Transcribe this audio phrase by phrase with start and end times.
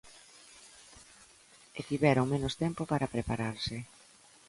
[1.79, 3.77] E tiveron menos tempo para prepararse.